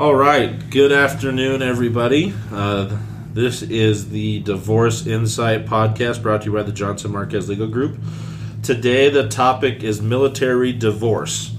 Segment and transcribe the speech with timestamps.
[0.00, 0.70] All right.
[0.70, 2.32] Good afternoon, everybody.
[2.50, 2.96] Uh,
[3.34, 7.98] this is the Divorce Insight podcast brought to you by the Johnson Marquez Legal Group.
[8.62, 11.54] Today, the topic is military divorce.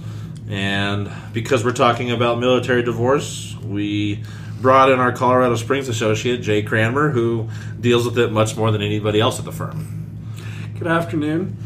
[0.49, 4.23] And because we're talking about military divorce, we
[4.59, 7.47] brought in our Colorado Springs associate, Jay Cranmer, who
[7.79, 10.33] deals with it much more than anybody else at the firm.
[10.79, 11.57] Good afternoon.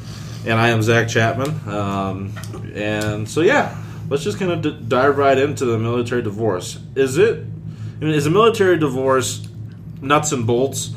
[0.46, 1.70] And I am Zach Chapman.
[1.70, 2.34] Um,
[2.76, 6.80] and so, yeah, let's just kind of d- dive right into the military divorce.
[6.96, 7.46] Is it,
[8.02, 9.48] I mean, is a military divorce
[10.02, 10.92] nuts and bolts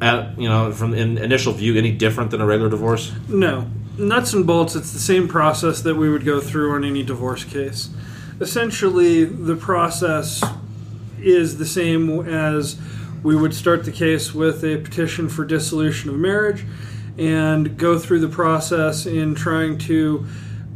[0.00, 3.12] at, you know, from in initial view any different than a regular divorce?
[3.28, 3.70] No.
[3.98, 7.44] Nuts and bolts, it's the same process that we would go through on any divorce
[7.44, 7.88] case.
[8.40, 10.44] Essentially, the process
[11.18, 12.78] is the same as
[13.22, 16.64] we would start the case with a petition for dissolution of marriage
[17.16, 20.26] and go through the process in trying to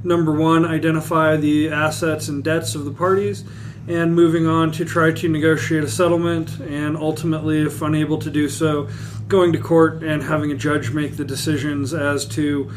[0.02, 3.44] number one identify the assets and debts of the parties
[3.88, 8.48] and moving on to try to negotiate a settlement and ultimately if unable to do
[8.48, 8.88] so
[9.28, 12.70] going to court and having a judge make the decisions as to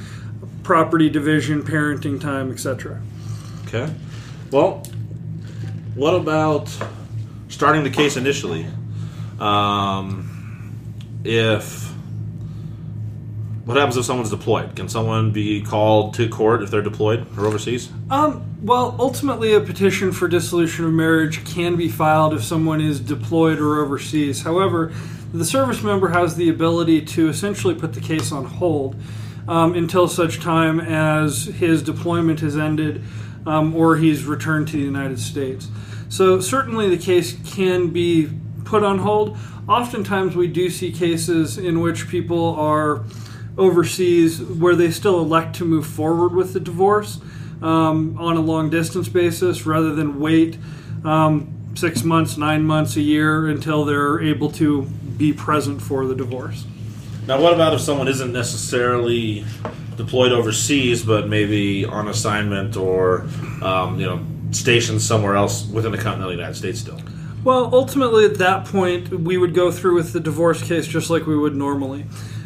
[0.63, 3.01] property division parenting time etc
[3.73, 3.91] Okay.
[4.51, 4.83] Well,
[5.95, 6.69] what about
[7.49, 8.67] starting the case initially?
[9.39, 10.29] Um,
[11.23, 11.91] if
[13.65, 14.75] what happens if someone's deployed?
[14.75, 17.89] Can someone be called to court if they're deployed or overseas?
[18.09, 22.99] Um, well, ultimately, a petition for dissolution of marriage can be filed if someone is
[22.99, 24.41] deployed or overseas.
[24.41, 24.91] However,
[25.33, 28.97] the service member has the ability to essentially put the case on hold
[29.47, 33.01] um, until such time as his deployment has ended
[33.45, 35.69] um, or he's returned to the United States.
[36.09, 38.29] So, certainly, the case can be
[38.65, 39.37] put on hold.
[39.69, 43.03] Oftentimes, we do see cases in which people are
[43.57, 47.19] overseas where they still elect to move forward with the divorce
[47.61, 50.57] um, on a long distance basis rather than wait
[51.05, 54.83] um, six months, nine months, a year until they're able to
[55.17, 56.65] be present for the divorce.
[57.27, 59.45] Now, what about if someone isn't necessarily
[59.95, 63.21] deployed overseas, but maybe on assignment or
[63.61, 66.99] um, you know stationed somewhere else within the continental United States still?
[67.43, 71.25] Well, ultimately, at that point, we would go through with the divorce case just like
[71.25, 72.05] we would normally.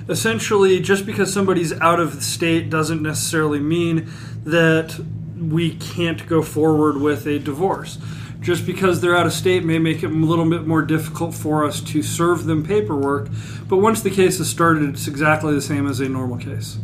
[0.09, 4.09] Essentially, just because somebody's out of the state doesn't necessarily mean
[4.45, 4.99] that
[5.37, 7.97] we can't go forward with a divorce.
[8.39, 11.65] Just because they're out of state may make it a little bit more difficult for
[11.65, 13.29] us to serve them paperwork,
[13.67, 16.77] but once the case is started, it's exactly the same as a normal case.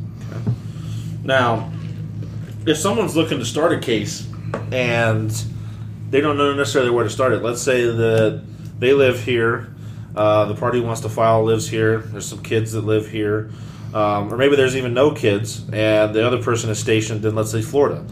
[1.24, 1.72] Now,
[2.66, 4.28] if someone's looking to start a case
[4.72, 5.32] and
[6.10, 8.44] they don't know necessarily where to start it, let's say that
[8.80, 9.73] they live here,
[10.16, 13.52] uh, the party wants to file lives here, there's some kids that live here,
[13.94, 17.52] um, or maybe there's even no kids, and the other person is stationed in, let's
[17.52, 18.06] say, Florida.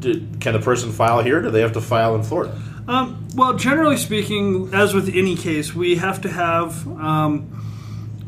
[0.00, 1.40] Can the person file here?
[1.40, 2.60] Do they have to file in Florida?
[2.86, 7.50] Um, well, generally speaking, as with any case, we have to have um,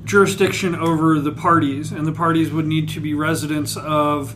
[0.04, 4.34] jurisdiction over the parties, and the parties would need to be residents of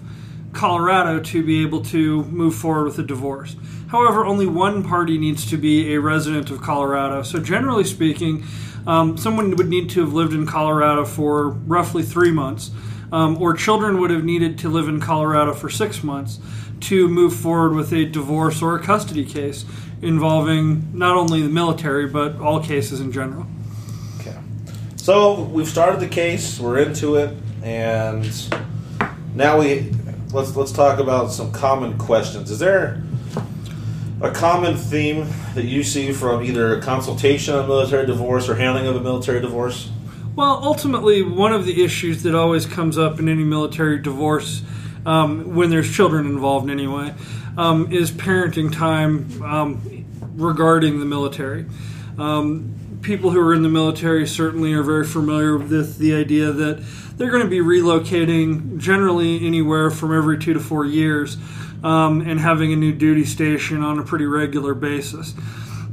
[0.52, 3.56] Colorado to be able to move forward with a divorce.
[3.88, 7.22] However, only one party needs to be a resident of Colorado.
[7.22, 8.44] So, generally speaking,
[8.86, 12.70] um, someone would need to have lived in Colorado for roughly three months,
[13.12, 16.38] um, or children would have needed to live in Colorado for six months
[16.80, 19.64] to move forward with a divorce or a custody case
[20.00, 23.46] involving not only the military but all cases in general.
[24.20, 24.36] Okay.
[24.96, 28.28] So we've started the case, we're into it, and
[29.34, 29.92] now we
[30.32, 32.50] let's let's talk about some common questions.
[32.50, 33.02] Is there
[34.22, 38.86] a common theme that you see from either a consultation on military divorce or handling
[38.86, 39.90] of a military divorce?
[40.36, 44.62] Well, ultimately, one of the issues that always comes up in any military divorce,
[45.04, 47.12] um, when there's children involved anyway,
[47.58, 50.06] um, is parenting time um,
[50.36, 51.66] regarding the military.
[52.16, 56.82] Um, people who are in the military certainly are very familiar with the idea that
[57.16, 61.36] they're going to be relocating generally anywhere from every two to four years
[61.82, 65.34] um, and having a new duty station on a pretty regular basis.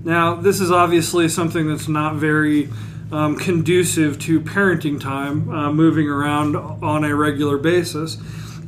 [0.04, 2.70] Now, this is obviously something that's not very
[3.12, 8.18] um, conducive to parenting time, uh, moving around on a regular basis.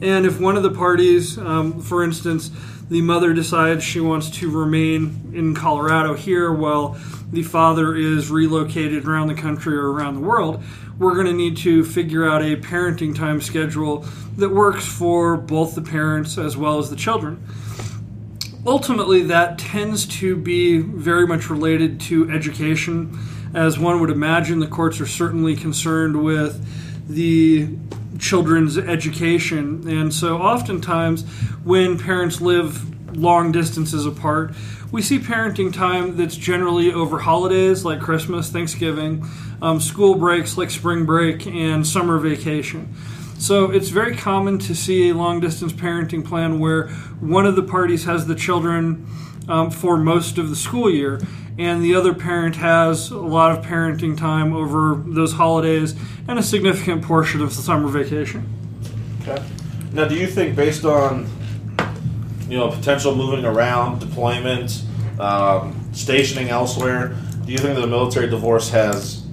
[0.01, 2.49] And if one of the parties, um, for instance,
[2.89, 6.99] the mother decides she wants to remain in Colorado here while
[7.31, 10.61] the father is relocated around the country or around the world,
[10.99, 14.05] we're going to need to figure out a parenting time schedule
[14.37, 17.43] that works for both the parents as well as the children.
[18.65, 23.17] Ultimately, that tends to be very much related to education.
[23.55, 26.63] As one would imagine, the courts are certainly concerned with
[27.09, 27.69] the
[28.19, 29.87] children's education.
[29.87, 31.23] And so, oftentimes,
[31.63, 34.53] when parents live long distances apart.
[34.91, 39.25] We see parenting time that's generally over holidays like Christmas, Thanksgiving,
[39.61, 42.93] um, school breaks like spring break, and summer vacation.
[43.37, 47.63] So it's very common to see a long distance parenting plan where one of the
[47.63, 49.07] parties has the children
[49.47, 51.19] um, for most of the school year,
[51.57, 55.95] and the other parent has a lot of parenting time over those holidays
[56.27, 58.47] and a significant portion of the summer vacation.
[59.21, 59.43] Okay.
[59.91, 61.27] Now, do you think, based on
[62.51, 64.83] you know potential moving around, deployment,
[65.19, 67.15] um, stationing elsewhere,
[67.45, 69.25] do you think that a military divorce has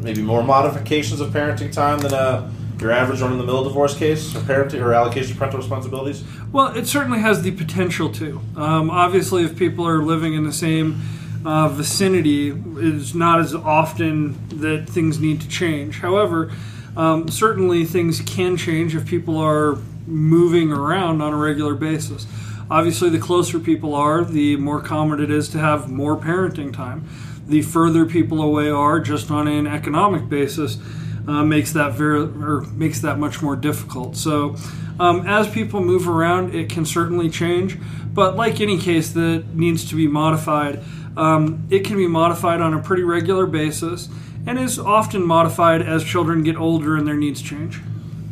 [0.00, 4.82] maybe more modifications of parenting time than a your average run-of-the-mill divorce case or parenting
[4.82, 6.24] or allocation of parental responsibilities?
[6.50, 8.40] Well, it certainly has the potential to.
[8.56, 11.00] Um, obviously, if people are living in the same
[11.46, 16.00] uh, vicinity, it's not as often that things need to change.
[16.00, 16.50] However,
[16.96, 22.26] um, certainly things can change if people are moving around on a regular basis.
[22.70, 27.06] Obviously, the closer people are, the more common it is to have more parenting time.
[27.46, 30.78] The further people away are, just on an economic basis,
[31.26, 34.16] uh, makes that very or makes that much more difficult.
[34.16, 34.56] So,
[34.98, 37.78] um, as people move around, it can certainly change.
[38.12, 40.82] But like any case that needs to be modified,
[41.16, 44.08] um, it can be modified on a pretty regular basis
[44.46, 47.80] and is often modified as children get older and their needs change.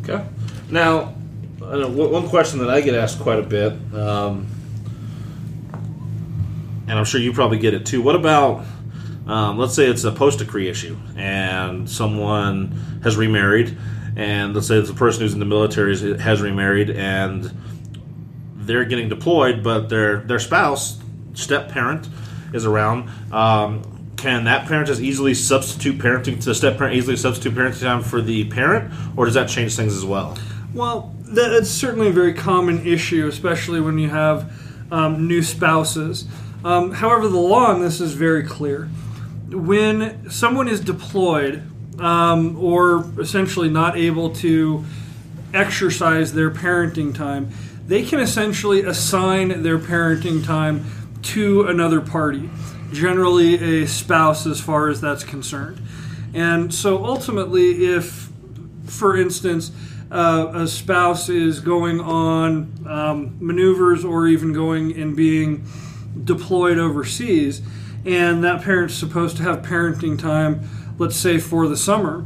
[0.03, 0.25] Okay.
[0.71, 1.15] Now,
[1.71, 4.47] one question that I get asked quite a bit, um,
[6.89, 8.03] and I'm sure you probably get it too.
[8.03, 8.65] What about
[9.27, 13.77] um, let's say it's a post decree issue and someone has remarried,
[14.17, 17.57] and let's say it's a person who's in the military has remarried and
[18.57, 20.99] they're getting deployed, but their their spouse,
[21.35, 22.09] step parent,
[22.53, 23.09] is around.
[23.33, 23.83] Um,
[24.17, 28.03] can that parent just easily substitute parenting to the step parent easily substitute parenting time
[28.03, 30.37] for the parent, or does that change things as well?
[30.75, 34.53] Well, that's certainly a very common issue, especially when you have
[34.91, 36.27] um, new spouses.
[36.65, 38.89] Um, however, the law on this is very clear
[39.51, 41.63] when someone is deployed
[41.99, 44.85] um, or essentially not able to
[45.53, 47.51] exercise their parenting time,
[47.87, 50.85] they can essentially assign their parenting time
[51.23, 52.49] to another party,
[52.93, 55.81] generally a spouse, as far as that's concerned.
[56.33, 58.31] And so ultimately, if,
[58.87, 59.73] for instance,
[60.11, 65.65] uh, a spouse is going on um, maneuvers or even going and being
[66.25, 67.63] deployed overseas,
[68.05, 70.69] and that parent's supposed to have parenting time,
[70.99, 72.25] let's say for the summer,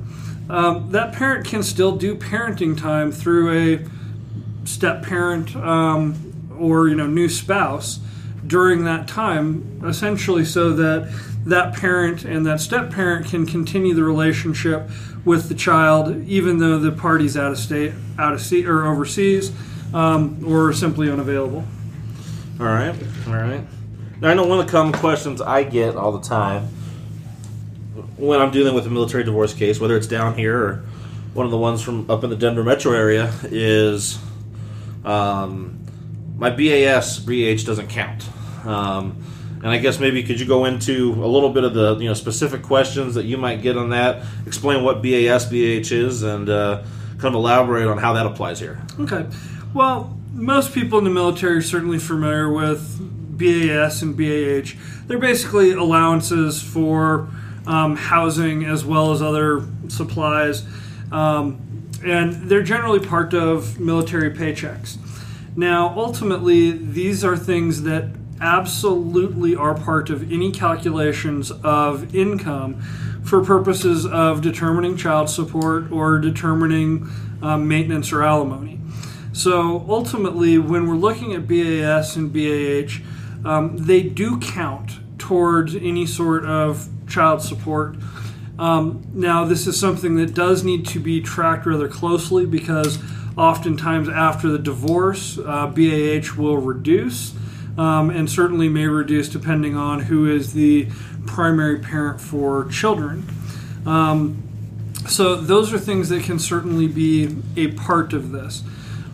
[0.49, 6.95] um, that parent can still do parenting time through a step parent um, or you
[6.95, 8.01] know new spouse
[8.47, 11.11] during that time, essentially so that
[11.47, 14.89] that parent and that step parent can continue the relationship
[15.25, 19.53] with the child, even though the party's out of state, out of seat, or overseas,
[19.93, 21.65] um, or simply unavailable.
[22.61, 22.95] All right,
[23.27, 23.65] all right.
[24.21, 26.69] Now, I know one of the common questions I get all the time
[28.17, 30.85] when I'm dealing with a military divorce case, whether it's down here or
[31.35, 34.19] one of the ones from up in the Denver metro area, is
[35.05, 35.84] um,
[36.37, 38.29] my BAS BAH doesn't count.
[38.65, 39.23] Um,
[39.65, 42.15] and I guess maybe could you go into a little bit of the you know
[42.15, 44.23] specific questions that you might get on that?
[44.47, 46.83] Explain what BAS BAH is, and uh,
[47.13, 48.83] kind of elaborate on how that applies here.
[49.01, 49.27] Okay.
[49.73, 52.99] Well, most people in the military are certainly familiar with
[53.39, 54.79] BAS and BAH.
[55.07, 57.29] They're basically allowances for
[57.67, 60.65] um, housing as well as other supplies,
[61.11, 61.61] um,
[62.05, 64.99] and they're generally part of military paychecks.
[65.57, 68.09] Now, ultimately, these are things that
[68.41, 72.81] absolutely are part of any calculations of income
[73.23, 77.09] for purposes of determining child support or determining
[77.41, 78.81] um, maintenance or alimony.
[79.33, 83.01] So ultimately, when we're looking at BAS and BAH,
[83.49, 87.97] um, they do count towards any sort of child support.
[88.59, 92.99] Um, now, this is something that does need to be tracked rather closely because
[93.37, 97.35] oftentimes after the divorce, uh, BAH will reduce
[97.77, 100.89] um, and certainly may reduce depending on who is the
[101.27, 103.27] primary parent for children.
[103.87, 104.43] Um,
[105.09, 108.63] so, those are things that can certainly be a part of this.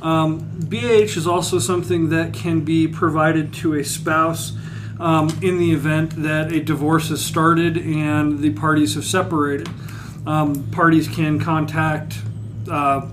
[0.02, 4.52] Um, BAH is also something that can be provided to a spouse
[5.00, 9.68] um, in the event that a divorce has started and the parties have separated.
[10.26, 12.18] Um, parties can contact
[12.70, 13.08] uh,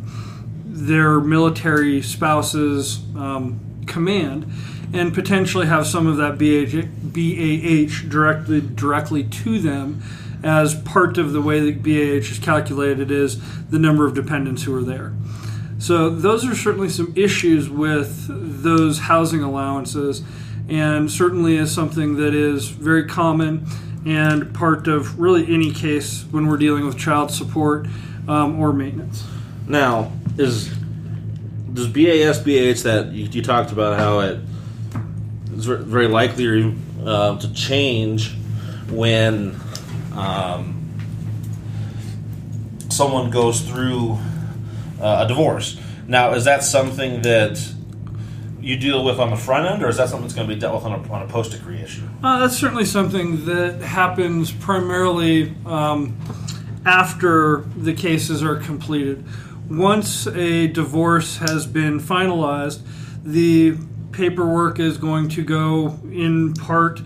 [0.77, 4.51] their military spouse's um, command
[4.93, 10.01] and potentially have some of that BAH, directly directly to them
[10.43, 14.75] as part of the way that BAH is calculated is the number of dependents who
[14.75, 15.13] are there.
[15.79, 18.27] So those are certainly some issues with
[18.63, 20.23] those housing allowances,
[20.69, 23.65] and certainly is something that is very common
[24.05, 27.87] and part of really any case when we're dealing with child support
[28.27, 29.23] um, or maintenance.
[29.67, 30.69] Now, is
[31.73, 34.39] does BAS BAH that you, you talked about how it
[35.55, 36.75] is very likely
[37.05, 38.35] uh, to change
[38.89, 39.59] when
[40.13, 40.87] um,
[42.89, 44.17] someone goes through
[44.99, 45.79] uh, a divorce.
[46.07, 47.73] Now, is that something that
[48.59, 50.59] you deal with on the front end, or is that something that's going to be
[50.59, 52.07] dealt with on a, on a post decree issue?
[52.23, 56.17] Uh, that's certainly something that happens primarily um,
[56.85, 59.23] after the cases are completed.
[59.69, 62.81] Once a divorce has been finalized,
[63.23, 63.75] the
[64.11, 67.01] paperwork is going to go in part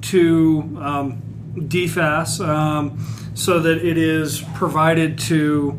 [0.00, 1.22] to um,
[1.56, 2.98] DFAS um,
[3.34, 5.78] so that it is provided to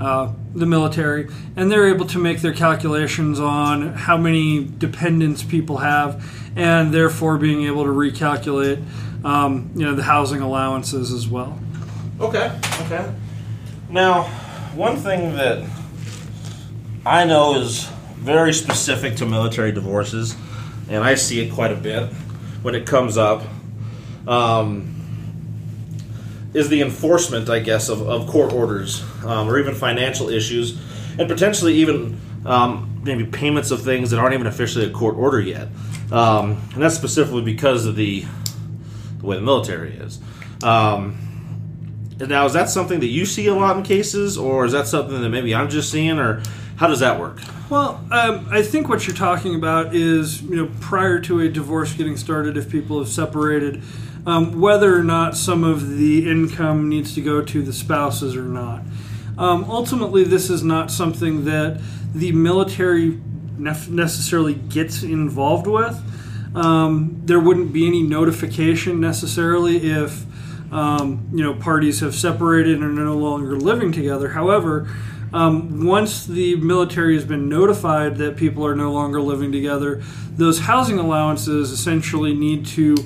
[0.00, 5.78] uh, the military, and they're able to make their calculations on how many dependents people
[5.78, 6.24] have,
[6.56, 8.82] and therefore being able to recalculate,
[9.24, 11.58] um, you know, the housing allowances as well.
[12.20, 13.12] Okay, okay.
[13.90, 14.28] Now,
[14.74, 15.64] one thing that
[17.04, 20.36] I know is very specific to military divorces,
[20.88, 22.12] and I see it quite a bit
[22.62, 23.42] when it comes up,
[24.26, 24.94] um,
[26.54, 30.78] is the enforcement, I guess, of, of court orders um, or even financial issues,
[31.18, 35.40] and potentially even um, maybe payments of things that aren't even officially a court order
[35.40, 35.68] yet.
[36.10, 38.24] Um, and that's specifically because of the,
[39.18, 40.18] the way the military is.
[40.62, 41.27] Um,
[42.20, 45.20] now, is that something that you see a lot in cases, or is that something
[45.22, 46.42] that maybe I'm just seeing, or
[46.76, 47.38] how does that work?
[47.70, 51.92] Well, um, I think what you're talking about is, you know, prior to a divorce
[51.92, 53.82] getting started, if people have separated,
[54.26, 58.42] um, whether or not some of the income needs to go to the spouses or
[58.42, 58.82] not.
[59.36, 61.80] Um, ultimately, this is not something that
[62.14, 63.20] the military
[63.56, 65.96] nef- necessarily gets involved with.
[66.56, 70.24] Um, there wouldn't be any notification necessarily if
[70.70, 74.30] um, you know parties have separated and are no longer living together.
[74.30, 74.88] However,
[75.32, 80.60] um, once the military has been notified that people are no longer living together, those
[80.60, 82.96] housing allowances essentially need to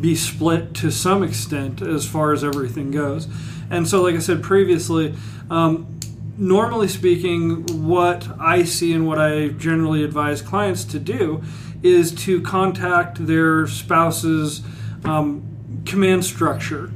[0.00, 3.28] be split to some extent as far as everything goes.
[3.70, 5.14] And so, like I said previously,
[5.50, 5.98] um,
[6.36, 11.42] normally speaking, what I see and what I generally advise clients to do
[11.82, 14.62] is to contact their spouse's
[15.04, 16.90] um, command structure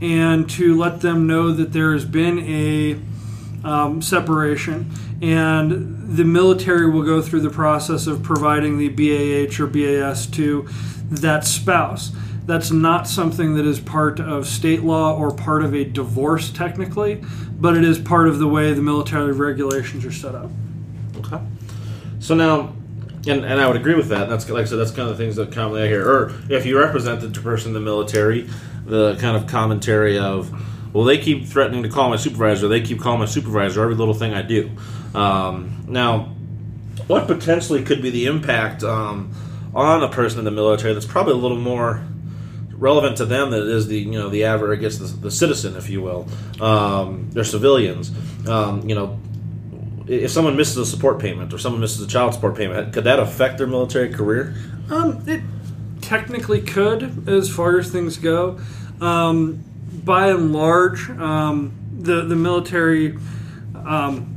[0.00, 3.00] and to let them know that there has been a
[3.66, 4.90] um, separation
[5.22, 10.68] and the military will go through the process of providing the BAH or BAS to
[11.10, 12.12] that spouse.
[12.44, 17.24] That's not something that is part of state law or part of a divorce, technically,
[17.58, 20.50] but it is part of the way the military regulations are set up.
[21.16, 21.40] Okay.
[22.20, 22.75] So now,
[23.26, 24.28] and, and I would agree with that.
[24.28, 26.08] That's like I said, that's kind of the things that commonly I hear.
[26.08, 28.48] Or if you represent the person in the military,
[28.84, 30.52] the kind of commentary of,
[30.94, 32.68] well, they keep threatening to call my supervisor.
[32.68, 34.70] They keep calling my supervisor every little thing I do.
[35.14, 36.34] Um, now,
[37.06, 39.32] what potentially could be the impact um,
[39.74, 42.06] on a person in the military that's probably a little more
[42.72, 45.30] relevant to them than it is the you know the average, I guess the, the
[45.30, 46.28] citizen, if you will.
[46.60, 48.12] Um, they're civilians.
[48.46, 49.18] Um, you know,
[50.08, 53.18] if someone misses a support payment or someone misses a child support payment, could that
[53.18, 54.54] affect their military career?
[54.90, 55.42] Um, it
[56.00, 58.60] technically could, as far as things go.
[59.00, 59.64] Um,
[60.04, 63.18] by and large, um, the the military
[63.74, 64.32] um,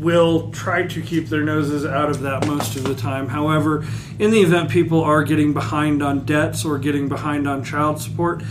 [0.00, 3.28] will try to keep their noses out of that most of the time.
[3.28, 3.86] However,
[4.18, 8.42] in the event people are getting behind on debts or getting behind on child support,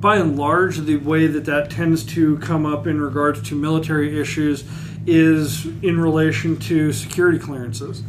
[0.00, 4.20] by and large, the way that that tends to come up in regards to military
[4.20, 4.64] issues
[5.06, 8.02] is in relation to security clearances.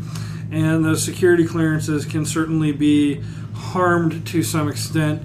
[0.52, 3.22] And those security clearances can certainly be
[3.54, 5.24] harmed to some extent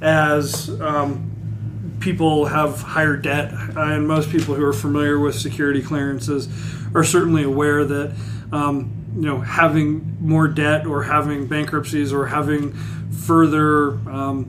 [0.00, 3.52] as um, people have higher debt.
[3.76, 6.48] And most people who are familiar with security clearances
[6.94, 8.14] are certainly aware that.
[8.52, 12.72] Um, you know, having more debt or having bankruptcies or having
[13.10, 14.48] further um,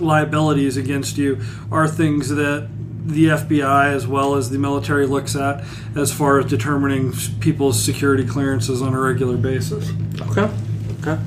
[0.00, 2.68] liabilities against you are things that
[3.04, 8.26] the FBI as well as the military looks at as far as determining people's security
[8.26, 9.92] clearances on a regular basis.
[10.22, 10.50] Okay.
[11.00, 11.20] Okay.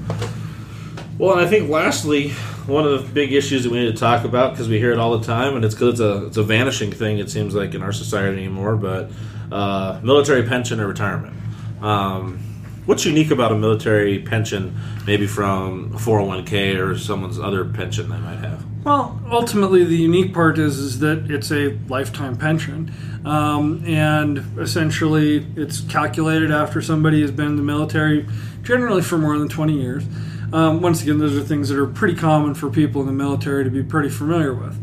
[1.18, 2.30] Well, and I think lastly,
[2.68, 5.00] one of the big issues that we need to talk about because we hear it
[5.00, 7.20] all the time, and it's because it's a it's a vanishing thing.
[7.20, 9.12] It seems like in our society anymore, but
[9.52, 11.36] uh, military pension or retirement.
[11.82, 12.48] Um,
[12.88, 18.18] What's unique about a military pension, maybe from a 401k or someone's other pension they
[18.18, 18.64] might have?
[18.88, 22.94] Well, ultimately, the unique part is is that it's a lifetime pension,
[23.26, 28.26] um, and essentially, it's calculated after somebody has been in the military,
[28.64, 30.06] generally for more than twenty years.
[30.54, 33.66] Um, once again, those are things that are pretty common for people in the military
[33.66, 34.82] to be pretty familiar with.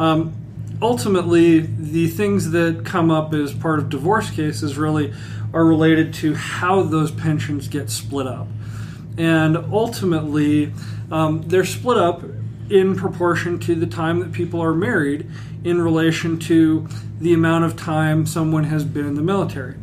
[0.00, 0.34] Um,
[0.82, 5.14] ultimately, the things that come up as part of divorce cases really
[5.52, 8.48] are related to how those pensions get split up.
[9.16, 10.72] And ultimately,
[11.12, 12.24] um, they're split up
[12.70, 15.30] in proportion to the time that people are married
[15.64, 16.86] in relation to
[17.20, 19.76] the amount of time someone has been in the military.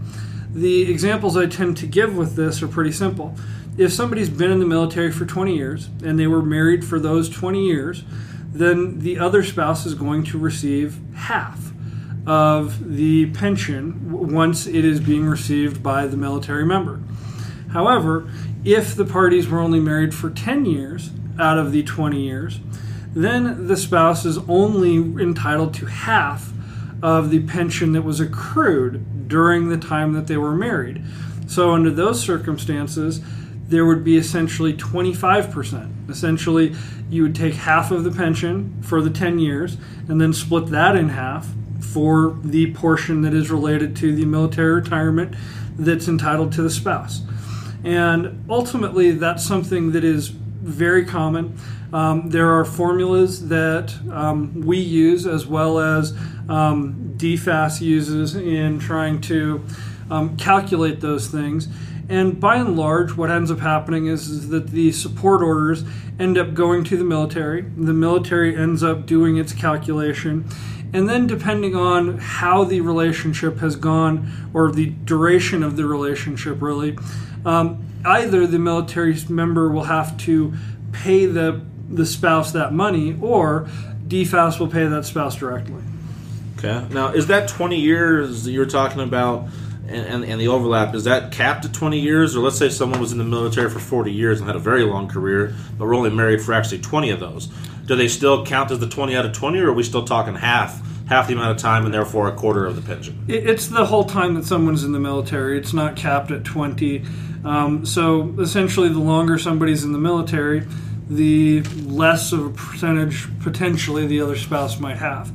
[0.54, 3.36] The examples I tend to give with this are pretty simple.
[3.78, 7.30] If somebody's been in the military for 20 years and they were married for those
[7.30, 8.04] 20 years,
[8.52, 11.72] then the other spouse is going to receive half
[12.28, 17.00] of the pension once it is being received by the military member.
[17.72, 18.30] However,
[18.64, 21.10] if the parties were only married for 10 years
[21.42, 22.60] out of the 20 years,
[23.14, 26.54] then the spouse is only entitled to half
[27.02, 31.04] of the pension that was accrued during the time that they were married.
[31.48, 33.22] So, under those circumstances,
[33.68, 36.10] there would be essentially 25%.
[36.10, 36.76] Essentially,
[37.10, 40.96] you would take half of the pension for the 10 years and then split that
[40.96, 41.48] in half
[41.80, 45.36] for the portion that is related to the military retirement
[45.78, 47.22] that's entitled to the spouse.
[47.84, 51.58] And ultimately, that's something that is very common.
[51.94, 56.14] Um, there are formulas that um, we use as well as
[56.48, 59.66] um, DFAS uses in trying to
[60.10, 61.68] um, calculate those things.
[62.10, 65.86] And by and large, what ends up happening is, is, that the support orders
[66.20, 67.62] end up going to the military.
[67.62, 70.46] The military ends up doing its calculation.
[70.94, 76.62] And then, depending on how the relationship has gone or the duration of the relationship,
[76.62, 76.98] really,
[77.46, 80.54] um, either the military member will have to
[80.92, 83.68] pay the the spouse that money, or
[84.08, 85.84] DFAS will pay that spouse directly.
[86.58, 86.86] Okay.
[86.94, 89.48] Now, is that 20 years that you're talking about
[89.88, 92.36] and, and, and, the overlap, is that capped at 20 years?
[92.36, 94.84] Or let's say someone was in the military for 40 years and had a very
[94.84, 97.48] long career, but were only married for actually 20 of those.
[97.88, 100.36] Do they still count as the 20 out of 20, or are we still talking
[100.36, 100.82] half?
[101.08, 103.26] Half the amount of time and therefore a quarter of the pension.
[103.28, 105.58] It's the whole time that someone's in the military.
[105.58, 107.04] It's not capped at 20.
[107.44, 110.66] Um, so essentially, the longer somebody's in the military,
[111.10, 115.32] the less of a percentage potentially the other spouse might have.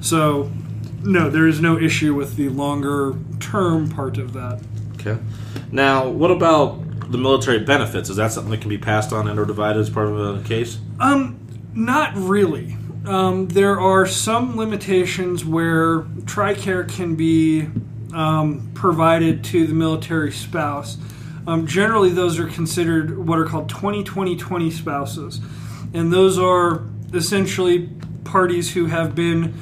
[0.00, 0.52] So,
[1.02, 4.62] no, there is no issue with the longer term part of that.
[4.94, 5.18] Okay.
[5.72, 8.10] Now, what about the military benefits?
[8.10, 10.42] Is that something that can be passed on and or divided as part of a
[10.46, 10.78] case?
[11.00, 11.38] Um,
[11.74, 12.76] not really.
[13.04, 17.68] Um, there are some limitations where TRICARE can be
[18.12, 20.98] um, provided to the military spouse.
[21.46, 25.40] Um, generally, those are considered what are called 20 20 20 spouses.
[25.94, 27.88] And those are essentially
[28.24, 29.54] parties who have been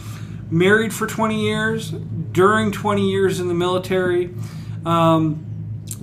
[0.51, 4.35] married for 20 years, during 20 years in the military.
[4.87, 5.45] Um,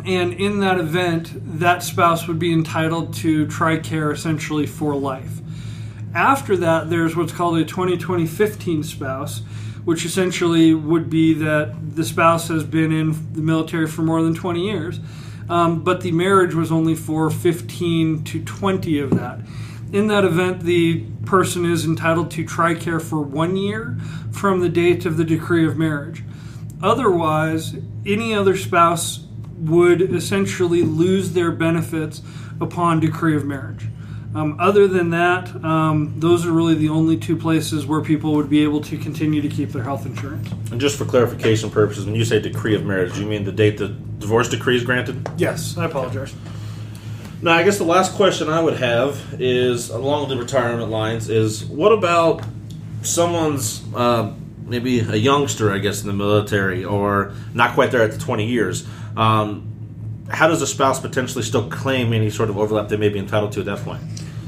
[0.05, 5.39] and in that event, that spouse would be entitled to TRICARE essentially for life.
[6.13, 9.41] After that, there's what's called a 20 20 15 spouse,
[9.83, 14.33] which essentially would be that the spouse has been in the military for more than
[14.33, 14.99] 20 years
[15.51, 19.41] um, but the marriage was only for 15 to 20 of that.
[19.91, 23.97] In that event, the person is entitled to TRICARE for one year
[24.31, 26.23] from the date of the decree of marriage.
[26.81, 29.25] Otherwise, any other spouse
[29.57, 32.21] would essentially lose their benefits
[32.61, 33.87] upon decree of marriage.
[34.33, 38.49] Um, other than that, um, those are really the only two places where people would
[38.49, 40.49] be able to continue to keep their health insurance.
[40.71, 43.51] And just for clarification purposes, when you say decree of marriage, do you mean the
[43.51, 45.29] date the divorce decree is granted?
[45.37, 46.33] Yes, I apologize.
[47.41, 51.65] Now, I guess the last question I would have is along the retirement lines is
[51.65, 52.43] what about
[53.01, 54.31] someone's uh,
[54.63, 58.45] maybe a youngster, I guess, in the military or not quite there at the 20
[58.45, 58.87] years?
[59.17, 59.67] Um,
[60.29, 63.51] how does a spouse potentially still claim any sort of overlap they may be entitled
[63.53, 64.01] to at that point?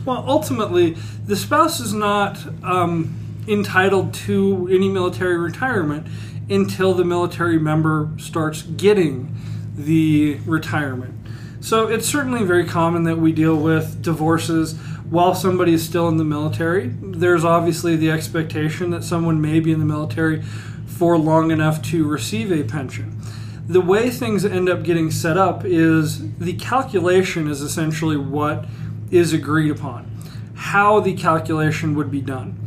[0.06, 6.08] Well, ultimately, the spouse is not um, entitled to any military retirement
[6.50, 9.36] until the military member starts getting
[9.76, 11.16] the retirement.
[11.62, 14.78] So it's certainly very common that we deal with divorces
[15.10, 16.88] while somebody is still in the military.
[17.02, 20.42] There's obviously the expectation that someone may be in the military
[20.86, 23.22] for long enough to receive a pension
[23.68, 28.66] the way things end up getting set up is the calculation is essentially what
[29.14, 30.10] is agreed upon,
[30.56, 32.58] how the calculation would be done.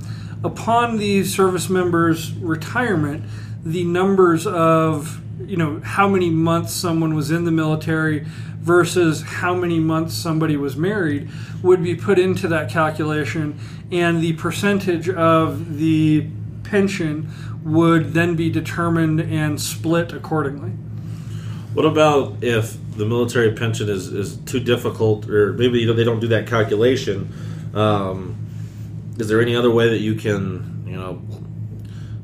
[0.44, 3.24] Upon the service member's retirement,
[3.64, 8.26] the numbers of you know how many months someone was in the military
[8.60, 11.28] versus how many months somebody was married
[11.62, 13.58] would be put into that calculation,
[13.90, 16.26] and the percentage of the
[16.64, 17.28] pension
[17.64, 20.70] would then be determined and split accordingly.
[21.74, 26.04] What about if the military pension is, is too difficult, or maybe you know, they
[26.04, 27.32] don't do that calculation?
[27.74, 28.36] Um,
[29.18, 31.22] is there any other way that you can, you know,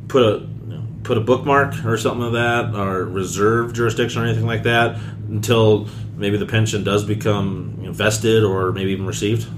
[0.09, 4.27] put a you know, put a bookmark or something of that, or reserve jurisdiction or
[4.27, 9.49] anything like that until maybe the pension does become vested or maybe even received?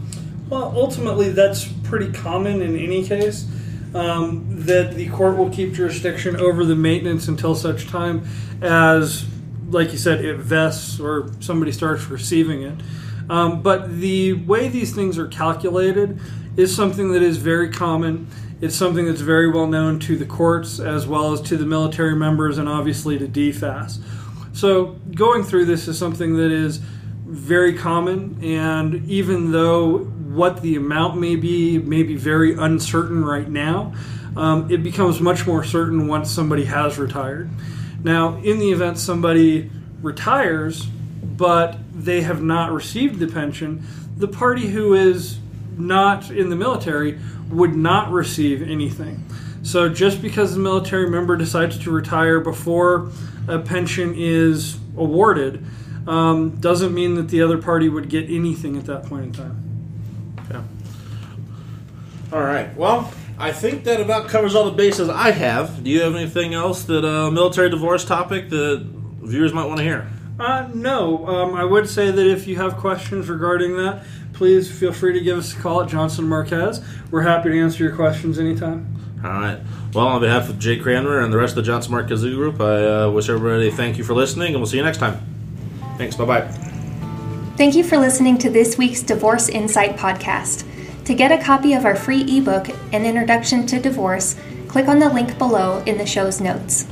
[0.49, 3.47] Well, ultimately, that's pretty common in any case.
[3.95, 8.27] Um, that the court will keep jurisdiction over the maintenance until such time
[8.61, 9.25] as,
[9.71, 12.81] like you said, it vests or somebody starts receiving it.
[13.29, 16.21] Um, but the way these things are calculated
[16.57, 18.29] is something that is very common.
[18.61, 22.15] It's something that's very well known to the courts as well as to the military
[22.15, 24.01] members and obviously to DFAS.
[24.53, 26.81] So going through this is something that is
[27.27, 33.49] very common, and even though what the amount may be may be very uncertain right
[33.49, 33.93] now,
[34.37, 37.51] um, it becomes much more certain once somebody has retired.
[38.05, 39.71] Now, in the event somebody
[40.03, 43.85] retires, but they have not received the pension,
[44.17, 45.39] the party who is
[45.77, 47.19] not in the military
[47.51, 49.25] would not receive anything.
[49.63, 53.11] So just because the military member decides to retire before
[53.49, 55.65] a pension is awarded,
[56.07, 60.37] um, doesn't mean that the other party would get anything at that point in time.
[60.51, 60.63] Yeah.
[62.31, 62.77] All right.
[62.77, 65.83] Well, I think that about covers all the bases I have.
[65.83, 68.87] Do you have anything else that a uh, military divorce topic that
[69.23, 70.09] viewers might want to hear?
[70.39, 71.27] Uh, no.
[71.27, 75.21] Um, I would say that if you have questions regarding that, please feel free to
[75.21, 76.85] give us a call at Johnson Marquez.
[77.11, 78.95] We're happy to answer your questions anytime.
[79.25, 79.59] All right.
[79.95, 83.05] Well, on behalf of Jake Cranmer and the rest of the Johnson Marquez Group, I
[83.05, 85.21] uh, wish everybody thank you for listening, and we'll see you next time.
[85.97, 86.17] Thanks.
[86.17, 86.49] Bye bye.
[87.57, 90.67] Thank you for listening to this week's Divorce Insight podcast.
[91.05, 94.37] To get a copy of our free ebook, An Introduction to Divorce,
[94.69, 96.87] click on the link below in the show's notes.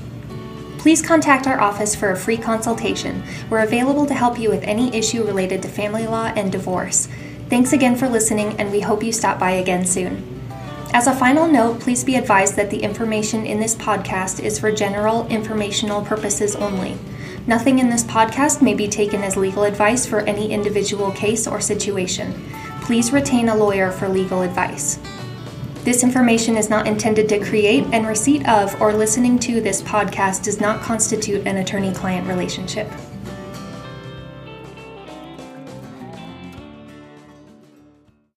[0.77, 3.23] Please contact our office for a free consultation.
[3.49, 7.09] We're available to help you with any issue related to family law and divorce.
[7.49, 10.43] Thanks again for listening, and we hope you stop by again soon.
[10.93, 14.71] As a final note, please be advised that the information in this podcast is for
[14.71, 16.99] general informational purposes only.
[17.47, 21.63] Nothing in this podcast may be taken as legal advice for any individual case or
[21.63, 22.35] situation.
[22.83, 24.99] Please retain a lawyer for legal advice.
[25.85, 30.43] This information is not intended to create, and receipt of or listening to this podcast
[30.43, 32.91] does not constitute an attorney client relationship.